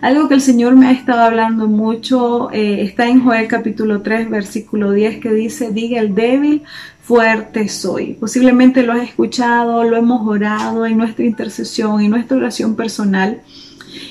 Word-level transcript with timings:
Algo 0.00 0.28
que 0.28 0.34
el 0.34 0.40
Señor 0.40 0.76
me 0.76 0.86
ha 0.86 0.92
estado 0.92 1.20
hablando 1.20 1.66
mucho 1.66 2.50
eh, 2.52 2.82
está 2.82 3.06
en 3.06 3.22
Joel 3.22 3.46
capítulo 3.48 4.00
3, 4.00 4.30
versículo 4.30 4.92
10, 4.92 5.20
que 5.20 5.32
dice, 5.34 5.72
diga 5.72 6.00
el 6.00 6.14
débil, 6.14 6.62
fuerte 7.02 7.68
soy. 7.68 8.14
Posiblemente 8.14 8.82
lo 8.82 8.94
has 8.94 9.02
escuchado, 9.02 9.84
lo 9.84 9.98
hemos 9.98 10.26
orado 10.26 10.86
en 10.86 10.96
nuestra 10.96 11.26
intercesión, 11.26 12.00
en 12.00 12.10
nuestra 12.10 12.38
oración 12.38 12.76
personal. 12.76 13.42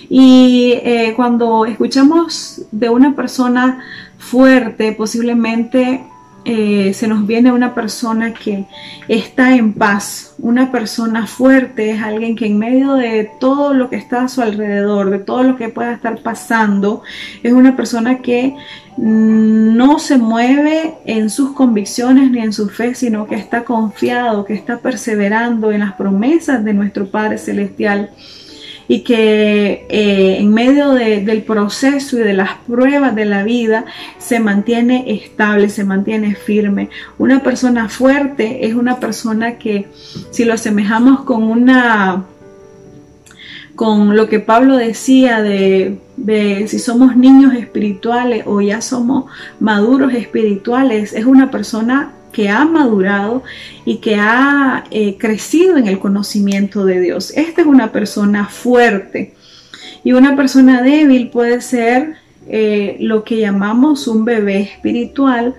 Y 0.09 0.73
eh, 0.83 1.13
cuando 1.15 1.65
escuchamos 1.65 2.61
de 2.71 2.89
una 2.89 3.15
persona 3.15 3.83
fuerte, 4.19 4.91
posiblemente 4.91 6.03
eh, 6.51 6.95
se 6.95 7.07
nos 7.07 7.27
viene 7.27 7.51
una 7.51 7.75
persona 7.75 8.33
que 8.33 8.65
está 9.07 9.55
en 9.55 9.73
paz, 9.73 10.33
una 10.39 10.71
persona 10.71 11.27
fuerte, 11.27 11.91
es 11.91 12.01
alguien 12.01 12.35
que 12.35 12.47
en 12.47 12.57
medio 12.57 12.95
de 12.95 13.29
todo 13.39 13.75
lo 13.75 13.91
que 13.91 13.97
está 13.97 14.23
a 14.23 14.29
su 14.29 14.41
alrededor, 14.41 15.11
de 15.11 15.19
todo 15.19 15.43
lo 15.43 15.57
que 15.57 15.69
pueda 15.69 15.93
estar 15.93 16.23
pasando, 16.23 17.03
es 17.43 17.53
una 17.53 17.75
persona 17.75 18.23
que 18.23 18.55
no 18.97 19.99
se 19.99 20.17
mueve 20.17 20.95
en 21.05 21.29
sus 21.29 21.51
convicciones 21.51 22.31
ni 22.31 22.39
en 22.39 22.51
su 22.51 22.67
fe, 22.67 22.95
sino 22.95 23.27
que 23.27 23.35
está 23.35 23.63
confiado, 23.63 24.43
que 24.43 24.55
está 24.55 24.79
perseverando 24.79 25.71
en 25.71 25.81
las 25.81 25.93
promesas 25.93 26.65
de 26.65 26.73
nuestro 26.73 27.11
Padre 27.11 27.37
Celestial 27.37 28.09
y 28.89 29.01
que 29.01 29.85
eh, 29.87 30.37
en 30.39 30.51
medio 30.51 30.89
del 30.89 31.43
proceso 31.43 32.17
y 32.17 32.23
de 32.23 32.33
las 32.33 32.57
pruebas 32.67 33.15
de 33.15 33.25
la 33.25 33.43
vida 33.43 33.85
se 34.17 34.39
mantiene 34.39 35.05
estable, 35.13 35.69
se 35.69 35.83
mantiene 35.83 36.33
firme. 36.35 36.89
Una 37.19 37.43
persona 37.43 37.87
fuerte 37.87 38.65
es 38.65 38.73
una 38.73 38.99
persona 38.99 39.59
que 39.59 39.87
si 40.31 40.43
lo 40.43 40.53
asemejamos 40.53 41.21
con 41.21 41.43
una 41.43 42.25
con 43.79 44.17
lo 44.17 44.27
que 44.27 44.41
Pablo 44.41 44.75
decía 44.75 45.41
de, 45.41 45.99
si 46.67 46.79
somos 46.79 47.15
niños 47.15 47.53
espirituales 47.53 48.43
o 48.45 48.59
ya 48.59 48.81
somos 48.81 49.31
maduros 49.61 50.13
espirituales, 50.13 51.13
es 51.13 51.23
una 51.23 51.49
persona 51.49 52.11
que 52.33 52.49
ha 52.49 52.65
madurado 52.65 53.41
y 53.85 53.99
que 53.99 54.15
ha 54.15 54.83
eh, 54.91 55.17
crecido 55.17 55.77
en 55.77 55.87
el 55.87 55.97
conocimiento 55.97 56.83
de 56.83 56.99
Dios. 56.99 57.31
Esta 57.37 57.61
es 57.61 57.67
una 57.67 57.93
persona 57.93 58.47
fuerte 58.47 59.33
y 60.03 60.11
una 60.11 60.35
persona 60.35 60.81
débil 60.81 61.29
puede 61.29 61.61
ser 61.61 62.15
eh, 62.49 62.97
lo 62.99 63.23
que 63.23 63.37
llamamos 63.37 64.07
un 64.07 64.25
bebé 64.25 64.61
espiritual, 64.61 65.55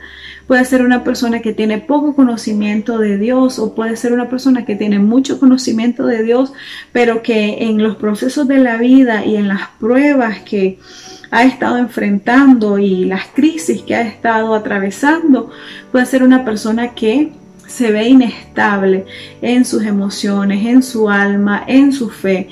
puede 0.46 0.64
ser 0.64 0.82
una 0.82 1.04
persona 1.04 1.40
que 1.40 1.52
tiene 1.52 1.78
poco 1.78 2.16
conocimiento 2.16 2.98
de 2.98 3.18
Dios 3.18 3.60
o 3.60 3.74
puede 3.74 3.96
ser 3.96 4.12
una 4.12 4.28
persona 4.28 4.64
que 4.64 4.74
tiene 4.74 4.98
mucho 4.98 5.38
conocimiento 5.38 6.06
de 6.06 6.24
Dios, 6.24 6.52
pero 6.92 7.22
que 7.22 7.64
en 7.66 7.80
los 7.80 7.96
procesos 7.96 8.48
de 8.48 8.58
la 8.58 8.76
vida 8.76 9.24
y 9.24 9.36
en 9.36 9.46
las 9.46 9.68
pruebas 9.78 10.40
que 10.40 10.80
ha 11.30 11.44
estado 11.44 11.78
enfrentando 11.78 12.78
y 12.78 13.04
las 13.04 13.28
crisis 13.28 13.82
que 13.82 13.94
ha 13.94 14.02
estado 14.02 14.54
atravesando, 14.54 15.50
puede 15.92 16.06
ser 16.06 16.24
una 16.24 16.44
persona 16.44 16.94
que 16.94 17.30
se 17.68 17.92
ve 17.92 18.08
inestable 18.08 19.06
en 19.40 19.64
sus 19.64 19.84
emociones, 19.84 20.66
en 20.66 20.82
su 20.82 21.08
alma, 21.08 21.62
en 21.68 21.92
su 21.92 22.10
fe. 22.10 22.48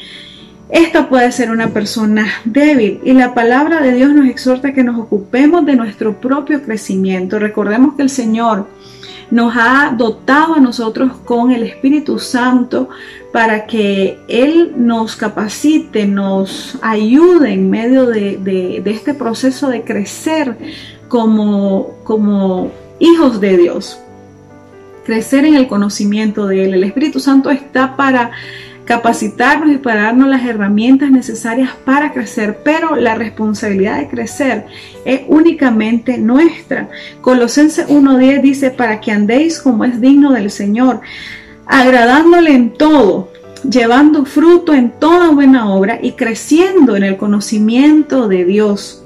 Esta 0.70 1.08
puede 1.08 1.32
ser 1.32 1.50
una 1.50 1.68
persona 1.68 2.26
débil 2.44 3.00
y 3.02 3.12
la 3.12 3.32
palabra 3.32 3.80
de 3.80 3.94
Dios 3.94 4.12
nos 4.12 4.28
exhorta 4.28 4.74
que 4.74 4.84
nos 4.84 4.98
ocupemos 4.98 5.64
de 5.64 5.76
nuestro 5.76 6.20
propio 6.20 6.62
crecimiento. 6.62 7.38
Recordemos 7.38 7.94
que 7.94 8.02
el 8.02 8.10
Señor 8.10 8.66
nos 9.30 9.54
ha 9.56 9.94
dotado 9.96 10.54
a 10.54 10.60
nosotros 10.60 11.12
con 11.24 11.52
el 11.52 11.62
Espíritu 11.62 12.18
Santo 12.18 12.90
para 13.32 13.66
que 13.66 14.18
Él 14.28 14.74
nos 14.76 15.16
capacite, 15.16 16.06
nos 16.06 16.78
ayude 16.82 17.52
en 17.52 17.70
medio 17.70 18.06
de, 18.06 18.82
este 18.84 19.14
proceso 19.14 19.68
de 19.68 19.82
crecer 19.82 20.56
como, 21.08 21.94
como 22.04 22.70
hijos 22.98 23.40
de 23.40 23.56
Dios, 23.56 23.98
crecer 25.04 25.44
en 25.44 25.54
el 25.54 25.66
conocimiento 25.66 26.46
de 26.46 26.64
Él. 26.64 26.74
El 26.74 26.84
Espíritu 26.84 27.20
Santo 27.20 27.50
está 27.50 27.96
para 27.96 28.32
capacitarnos 28.88 29.70
y 29.70 29.76
para 29.76 30.04
darnos 30.04 30.30
las 30.30 30.46
herramientas 30.46 31.10
necesarias 31.10 31.72
para 31.84 32.10
crecer, 32.10 32.60
pero 32.64 32.96
la 32.96 33.14
responsabilidad 33.14 33.98
de 33.98 34.08
crecer 34.08 34.64
es 35.04 35.20
únicamente 35.28 36.16
nuestra. 36.16 36.88
Colosenses 37.20 37.86
1.10 37.86 38.40
dice, 38.40 38.70
para 38.70 38.98
que 38.98 39.12
andéis 39.12 39.60
como 39.60 39.84
es 39.84 40.00
digno 40.00 40.32
del 40.32 40.50
Señor, 40.50 41.02
agradándole 41.66 42.54
en 42.54 42.72
todo, 42.72 43.30
llevando 43.68 44.24
fruto 44.24 44.72
en 44.72 44.90
toda 44.98 45.32
buena 45.32 45.70
obra 45.70 45.98
y 46.00 46.12
creciendo 46.12 46.96
en 46.96 47.02
el 47.02 47.18
conocimiento 47.18 48.26
de 48.26 48.46
Dios. 48.46 49.04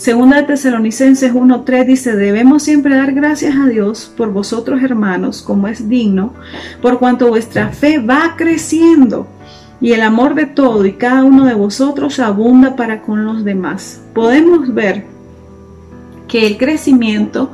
Segunda 0.00 0.38
de 0.38 0.44
Tesalonicenses 0.44 1.34
1.3 1.34 1.84
dice, 1.84 2.16
debemos 2.16 2.62
siempre 2.62 2.96
dar 2.96 3.12
gracias 3.12 3.54
a 3.54 3.66
Dios 3.66 4.10
por 4.16 4.32
vosotros 4.32 4.82
hermanos, 4.82 5.42
como 5.42 5.68
es 5.68 5.90
digno, 5.90 6.32
por 6.80 6.98
cuanto 6.98 7.28
vuestra 7.28 7.68
fe 7.68 7.98
va 7.98 8.34
creciendo 8.34 9.26
y 9.78 9.92
el 9.92 10.00
amor 10.00 10.34
de 10.34 10.46
todo 10.46 10.86
y 10.86 10.94
cada 10.94 11.22
uno 11.22 11.44
de 11.44 11.52
vosotros 11.52 12.18
abunda 12.18 12.76
para 12.76 13.02
con 13.02 13.26
los 13.26 13.44
demás. 13.44 14.00
Podemos 14.14 14.72
ver 14.72 15.04
que 16.28 16.46
el 16.46 16.56
crecimiento 16.56 17.52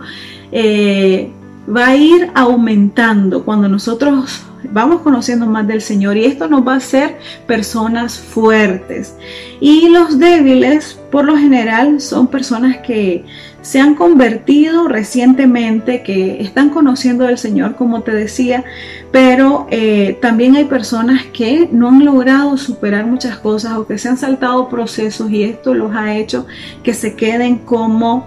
eh, 0.52 1.32
va 1.68 1.88
a 1.88 1.96
ir 1.96 2.30
aumentando 2.32 3.44
cuando 3.44 3.68
nosotros 3.68 4.46
vamos 4.72 5.00
conociendo 5.00 5.46
más 5.46 5.66
del 5.66 5.80
Señor 5.80 6.16
y 6.16 6.24
esto 6.24 6.48
nos 6.48 6.66
va 6.66 6.74
a 6.74 6.76
hacer 6.76 7.18
personas 7.46 8.18
fuertes. 8.18 9.16
Y 9.60 9.88
los 9.88 10.18
débiles, 10.18 10.98
por 11.16 11.24
lo 11.24 11.38
general, 11.38 12.02
son 12.02 12.26
personas 12.26 12.76
que 12.86 13.24
se 13.62 13.80
han 13.80 13.94
convertido 13.94 14.86
recientemente, 14.86 16.02
que 16.02 16.42
están 16.42 16.68
conociendo 16.68 17.24
del 17.24 17.38
Señor, 17.38 17.74
como 17.74 18.02
te 18.02 18.12
decía, 18.12 18.64
pero 19.12 19.66
eh, 19.70 20.18
también 20.20 20.56
hay 20.56 20.66
personas 20.66 21.24
que 21.32 21.70
no 21.72 21.88
han 21.88 22.04
logrado 22.04 22.58
superar 22.58 23.06
muchas 23.06 23.38
cosas 23.38 23.78
o 23.78 23.86
que 23.86 23.96
se 23.96 24.10
han 24.10 24.18
saltado 24.18 24.68
procesos 24.68 25.30
y 25.30 25.44
esto 25.44 25.72
los 25.72 25.96
ha 25.96 26.14
hecho 26.14 26.46
que 26.82 26.92
se 26.92 27.16
queden 27.16 27.60
como 27.60 28.26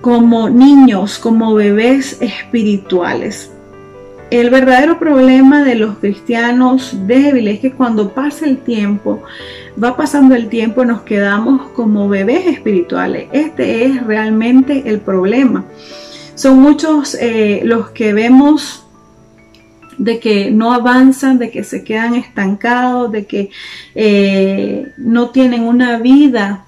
como 0.00 0.48
niños, 0.48 1.18
como 1.18 1.54
bebés 1.54 2.18
espirituales. 2.20 3.50
El 4.30 4.50
verdadero 4.50 4.98
problema 4.98 5.62
de 5.62 5.74
los 5.74 5.98
cristianos 5.98 7.06
débiles 7.06 7.56
es 7.56 7.60
que 7.60 7.72
cuando 7.72 8.12
pasa 8.14 8.46
el 8.46 8.58
tiempo, 8.58 9.22
va 9.82 9.96
pasando 9.96 10.34
el 10.34 10.48
tiempo, 10.48 10.84
nos 10.84 11.02
quedamos 11.02 11.68
como 11.70 12.08
bebés 12.08 12.46
espirituales. 12.46 13.28
Este 13.32 13.84
es 13.84 14.04
realmente 14.04 14.84
el 14.86 15.00
problema. 15.00 15.64
Son 16.34 16.58
muchos 16.58 17.16
eh, 17.20 17.60
los 17.64 17.90
que 17.90 18.12
vemos 18.12 18.84
de 19.98 20.18
que 20.18 20.50
no 20.50 20.72
avanzan, 20.72 21.38
de 21.38 21.50
que 21.50 21.62
se 21.62 21.84
quedan 21.84 22.14
estancados, 22.14 23.12
de 23.12 23.26
que 23.26 23.50
eh, 23.94 24.92
no 24.96 25.30
tienen 25.30 25.62
una 25.62 25.98
vida 25.98 26.63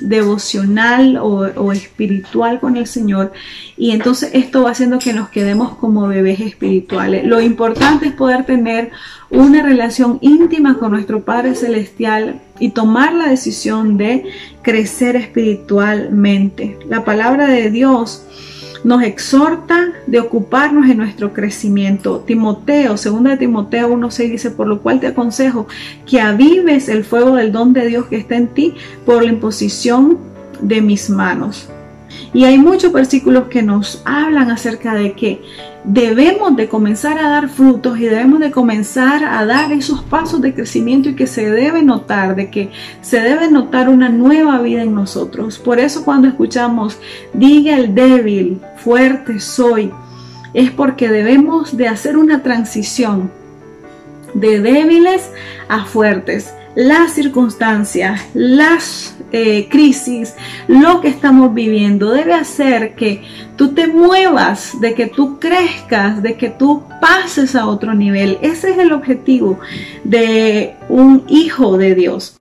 devocional 0.00 1.18
o, 1.18 1.72
espiritual 1.72 2.60
con 2.60 2.76
el 2.76 2.86
Señor 2.86 3.32
y 3.76 3.90
entonces 3.90 4.30
esto 4.34 4.62
va 4.62 4.70
haciendo 4.70 4.98
que 4.98 5.12
nos 5.12 5.28
quedemos 5.28 5.76
como 5.76 6.08
bebés 6.08 6.40
espirituales. 6.40 7.24
Lo 7.24 7.40
importante 7.40 8.06
es 8.06 8.12
poder 8.12 8.44
tener 8.44 8.90
una 9.30 9.62
relación 9.62 10.18
íntima 10.20 10.78
con 10.78 10.92
nuestro 10.92 11.24
Padre 11.24 11.54
Celestial 11.54 12.40
y 12.58 12.70
tomar 12.70 13.12
la 13.12 13.28
decisión 13.28 13.96
de 13.96 14.24
crecer 14.62 15.16
espiritualmente. 15.16 16.78
La 16.88 17.04
palabra 17.04 17.46
de 17.48 17.70
Dios 17.70 18.24
nos 18.86 19.02
exhorta 19.02 19.94
de 20.06 20.20
ocuparnos 20.20 20.88
en 20.88 20.98
nuestro 20.98 21.32
crecimiento. 21.32 22.20
Timoteo, 22.20 22.90
2 22.90 23.24
de 23.24 23.36
Timoteo 23.36 23.88
1.6 23.90 24.30
dice, 24.30 24.50
por 24.52 24.68
lo 24.68 24.80
cual 24.80 25.00
te 25.00 25.08
aconsejo 25.08 25.66
que 26.06 26.20
avives 26.20 26.88
el 26.88 27.02
fuego 27.02 27.34
del 27.34 27.50
don 27.50 27.72
de 27.72 27.84
Dios 27.88 28.06
que 28.06 28.14
está 28.14 28.36
en 28.36 28.46
ti 28.46 28.74
por 29.04 29.24
la 29.24 29.30
imposición 29.32 30.18
de 30.60 30.80
mis 30.82 31.10
manos. 31.10 31.68
Y 32.32 32.44
hay 32.44 32.58
muchos 32.58 32.92
versículos 32.92 33.48
que 33.48 33.62
nos 33.62 34.02
hablan 34.04 34.50
acerca 34.50 34.94
de 34.94 35.12
que 35.12 35.42
debemos 35.84 36.56
de 36.56 36.68
comenzar 36.68 37.18
a 37.18 37.28
dar 37.28 37.48
frutos 37.48 37.98
y 37.98 38.04
debemos 38.04 38.40
de 38.40 38.50
comenzar 38.50 39.24
a 39.24 39.44
dar 39.46 39.72
esos 39.72 40.02
pasos 40.02 40.40
de 40.40 40.54
crecimiento 40.54 41.08
y 41.08 41.14
que 41.14 41.26
se 41.26 41.50
debe 41.50 41.82
notar, 41.82 42.34
de 42.34 42.50
que 42.50 42.70
se 43.00 43.20
debe 43.20 43.50
notar 43.50 43.88
una 43.88 44.08
nueva 44.08 44.60
vida 44.60 44.82
en 44.82 44.94
nosotros. 44.94 45.58
Por 45.58 45.78
eso 45.78 46.04
cuando 46.04 46.28
escuchamos, 46.28 46.98
diga 47.32 47.76
el 47.76 47.94
débil, 47.94 48.60
fuerte 48.76 49.40
soy, 49.40 49.92
es 50.54 50.70
porque 50.70 51.08
debemos 51.08 51.76
de 51.76 51.88
hacer 51.88 52.16
una 52.16 52.42
transición 52.42 53.30
de 54.34 54.60
débiles 54.60 55.30
a 55.68 55.84
fuertes 55.84 56.52
las 56.76 57.12
circunstancias, 57.12 58.20
las 58.34 59.15
eh, 59.32 59.68
crisis, 59.68 60.34
lo 60.68 61.00
que 61.00 61.08
estamos 61.08 61.52
viviendo, 61.52 62.12
debe 62.12 62.34
hacer 62.34 62.94
que 62.94 63.22
tú 63.56 63.74
te 63.74 63.86
muevas, 63.86 64.80
de 64.80 64.94
que 64.94 65.06
tú 65.06 65.38
crezcas, 65.38 66.22
de 66.22 66.36
que 66.36 66.50
tú 66.50 66.84
pases 67.00 67.54
a 67.56 67.66
otro 67.66 67.94
nivel. 67.94 68.38
Ese 68.40 68.70
es 68.70 68.78
el 68.78 68.92
objetivo 68.92 69.58
de 70.04 70.74
un 70.88 71.24
hijo 71.28 71.76
de 71.76 71.94
Dios. 71.94 72.36